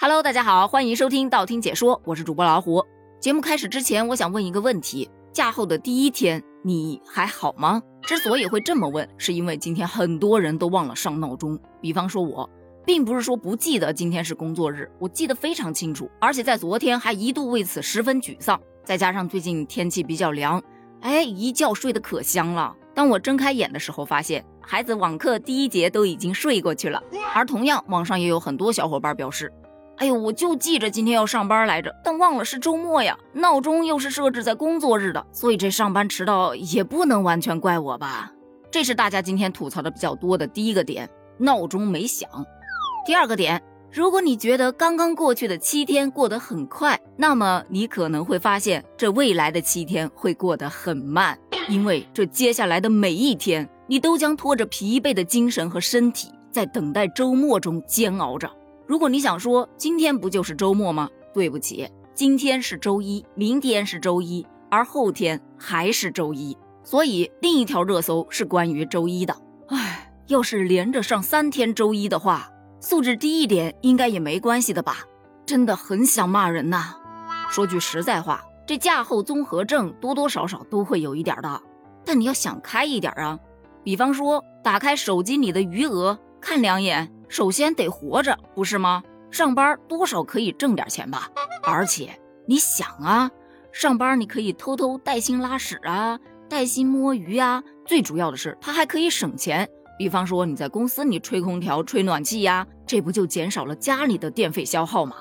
[0.00, 2.86] Hello，大家好，欢迎收听道听解说，我是主播老虎。
[3.18, 7.82] 节目开始之前，我想问一个问题：假后的第一天，你还好吗？
[8.02, 11.58] 之所以会这么问，是因为今天很多人都忘了上闹钟。
[11.80, 12.48] 比方说我，
[12.86, 18.60] 并不是说不记得今天是工作日，我记得非常清楚，而且在昨天还一度为此十分沮丧。
[18.84, 20.62] 再加上最近天气比较凉，
[21.00, 22.72] 哎，一觉睡得可香了。
[22.94, 27.02] 当我睁开眼的时候，发现孩子网课第一节都已经睡过去了。
[27.34, 29.52] 而同样，网上也有很多小伙伴表示。
[29.98, 33.18] 哎呦，我就记着今天要上班来着，但忘了是周末呀。
[33.32, 38.32] 闹钟又是设置在工作日的，所以这上班迟到也不能完全怪我吧？
[38.70, 42.28] 这是大家今天吐槽的比较多的第一个点，闹钟没响。
[43.04, 51.36] 第二个点，如果你觉得刚刚过去的七天过得很快，那么你可能会发现这未来的七天会过得很慢，
[51.68, 58.48] 因为这接下来的每一天，你都将拖着疲惫的精神和身体，在等待周末中煎熬着。
[58.88, 61.10] 如果你想说今天不就是周末吗？
[61.34, 66.56] 对不起，今天是周一，明天是周一，而后天还是周一。
[66.82, 69.36] 所以另一条热搜是关于周一的。
[69.68, 72.50] 唉，要是连着上三天周一的话，
[72.80, 75.04] 素质低一点应该也没关系的吧？
[75.44, 76.94] 真的很想骂人呐。
[77.50, 81.60] 说句实在话，这假后综合症多多少少都会有一点的。
[82.06, 83.38] 但你要想开一点啊，
[83.84, 87.12] 比方说打开手机里的余额看两眼。
[87.28, 89.02] 首先得活着，不是吗？
[89.30, 91.30] 上班多少可以挣点钱吧？
[91.62, 93.30] 而且你想啊，
[93.72, 96.18] 上班你可以偷偷带薪拉屎啊，
[96.48, 97.62] 带薪摸鱼啊。
[97.84, 99.68] 最主要的是，它还可以省钱。
[99.98, 105.16] 比方说你在公司里吹空调、吹暖气呀，这不就减少了家里的电费消耗吗？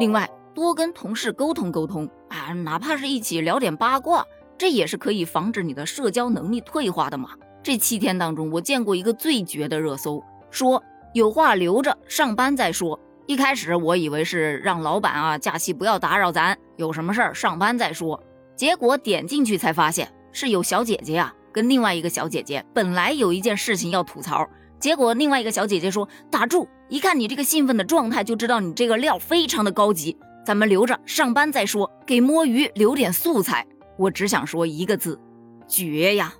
[0.00, 4.26] 另外，多跟同事沟通沟通啊，哪怕是一起聊点八卦，
[4.58, 7.30] 这也是可以防止你的社交能力退化的嘛。
[7.62, 10.82] 这七天当中，我见过一个最绝的热搜，说。
[11.12, 12.98] 有话留着上班再说。
[13.26, 18.20] 一开始我以为是让老板啊假期不要打扰咱，有什么事儿上班再说。
[18.56, 33.66] 结果点进去才发现是有小姐姐啊跟另外一个小姐姐本来有一件事情要吐槽，结果另外一个小姐姐说打住，一看你这个兴奋的状态就知道你这个料非常的高级，咱们留着上班再说，给摸鱼留点素材。
[33.96, 35.20] 我只想说一个字，
[35.68, 36.34] 绝呀！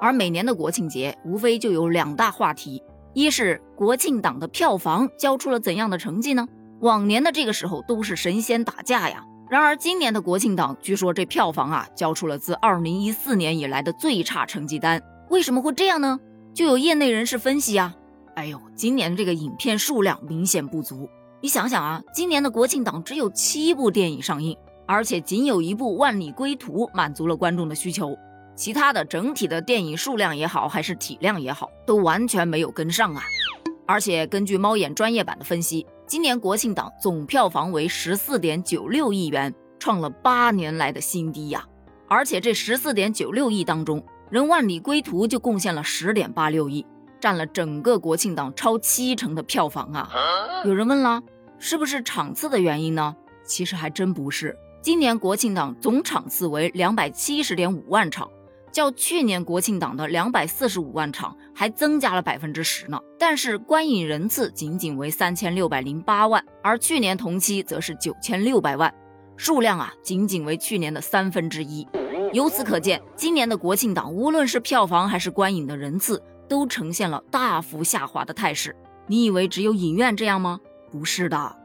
[0.00, 2.82] 而每年的国庆节无非就有两大话题。
[3.18, 6.46] 一是国庆档的票房交出了怎样的成绩呢？
[6.82, 9.24] 往年的这个时候都是神仙打架呀。
[9.50, 15.02] 然而今年的国庆档，据说这票房啊交出了自二零一四年以来的最差成绩单。
[15.30, 16.20] 为什么会这样呢？
[16.54, 17.92] 就有业内人士分析啊，
[18.36, 21.08] 哎呦，今年这个影片数量明显不足。
[21.42, 28.16] 你想想啊，今年的国庆档只有七部电影上映，而且仅有一部《万里归途》满足了观众的需求。
[28.58, 33.22] 其他的整体的电影数量也好，还是体量也好，都完全没有跟上啊！
[33.86, 41.64] 而且根据猫眼专业版的分析，今年国庆档总票房为十四点九六亿元，创了八年来的新低呀！
[42.08, 46.84] 而且这十四点九六亿当中，人《万里归途》就贡献了十点八六亿，
[47.20, 50.10] 占了整个国庆档超七成的票房啊！
[50.64, 51.22] 有人问了，
[51.60, 53.14] 是不是场次的原因呢？
[53.44, 58.28] 其实还真不是，今年国庆档总场次为两百七十点五万场。
[58.72, 68.92] 较去年国庆档的两百四十五万场还增加了百分之十呢，但是观影人次仅仅为三千六百零八万，而去年同期则是九千六百万，
[69.36, 71.86] 数量啊仅仅为去年的三分之一。
[72.32, 78.76] 由此可见，今年的国庆档无论是票房还是观影的人次，都呈现了大幅下滑的态势。
[79.06, 80.60] 你以为只有影院这样吗？
[80.90, 81.56] 不是的，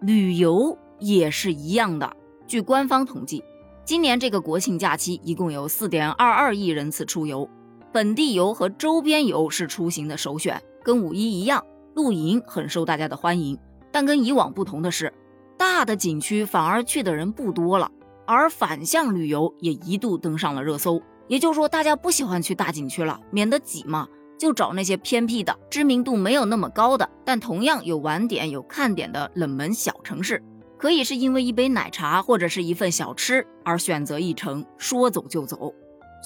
[0.00, 2.16] 旅游也是一样的。
[2.46, 3.42] 据官方统计。
[3.84, 7.48] 今年这个国庆假期，一共有四点二二亿人次出游，
[7.92, 10.62] 本地游和周边游是出行的首选。
[10.84, 13.58] 跟五一一样，露营很受大家的欢迎。
[13.90, 15.12] 但跟以往不同的是，
[15.58, 17.90] 大的景区反而去的人不多了，
[18.24, 21.02] 而反向旅游也一度登上了热搜。
[21.26, 24.06] 也就是说，大家不喜欢去大景区了，免得挤嘛，
[24.38, 30.40] 就找那些偏僻的、知名度没有那么高的，但同样有玩点、有看点的冷门小城市。
[30.82, 35.72] 可以是因为一杯奶茶或者是一份小吃而选择一程，说走就走。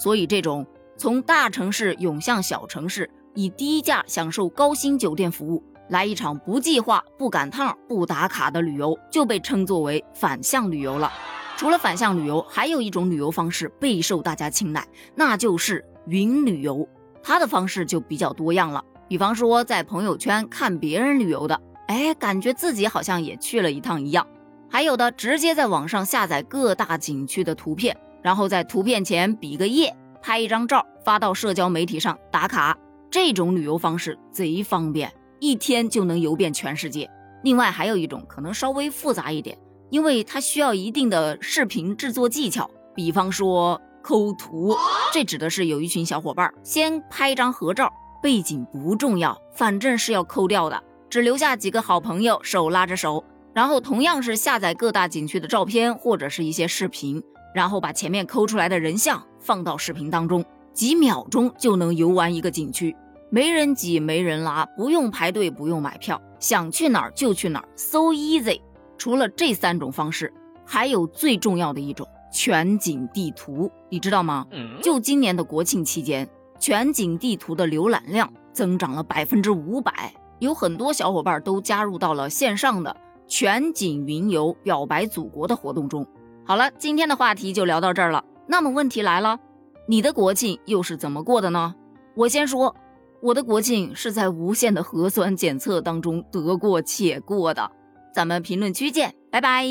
[0.02, 0.66] 所以这种
[0.96, 11.12] 从大城市涌向小城市，以低价享受高新酒店服务，来一场不计划、不赶趟、不打卡的旅游，就被称作为反向旅游了。
[11.58, 16.88] 除了反向旅游，还有一种旅游方式备受大家青睐，那就是云旅游。
[17.22, 24.26] 它的方式就比较多样了，比方说在朋友圈看别人旅游的，哎，感觉自己好像也去了一趟一样。
[24.68, 32.76] 还有的直接在网上下载各大景区的图片，然后在图片前比个耶，拍一张照发到社交媒体上打卡。
[33.10, 35.10] 这种旅游方式贼方便，
[35.40, 37.08] 一天就能游遍全世界。
[37.42, 39.56] 另外还有一种可能稍微复杂一点，
[39.90, 44.74] 因为它需要一定的视频制作技巧，比方说抠图。
[45.12, 47.90] 这指的是有一群小伙伴先拍一张合照，
[48.20, 53.24] 背景不重要，反正是要抠掉的，只留下几个好朋友手拉着手，
[53.56, 57.23] 然后同样是下载各大景区的照片或者是一些视频，
[57.55, 60.44] 然后把前面抠出来的人像放到视频当中，
[60.75, 62.94] 几秒钟就能游玩一个景区。
[63.31, 68.61] 没人挤，没人拉，不用排队，不用买票，想去哪儿就去哪儿，so easy。
[68.99, 70.31] 除了这三种方式，
[70.67, 74.47] 还有最重要的一种全景地图，你知道吗？
[74.82, 76.29] 就今年的国庆期间，
[76.61, 82.94] 全景地图的浏览量增长了百分之五百，有很多小伙伴都加入到了线上的
[83.26, 86.06] 全景云游表白祖国的活动中。
[86.44, 88.25] 好了，今天的话题就聊到这儿了。
[88.46, 89.38] 那么问题来了，
[89.87, 91.75] 你的国庆又是怎么过的呢？
[92.14, 92.75] 我先说。
[93.23, 97.69] 我的国庆是在无限的核酸检测当中得过且过的，
[98.14, 99.67] 咱们评论区见，拜拜。